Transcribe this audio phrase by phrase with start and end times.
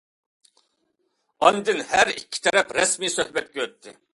[1.45, 3.99] ئاندىن ھەر ئىككى تەرەپ رەسمىي سۆھبەتكە ئۆتتى.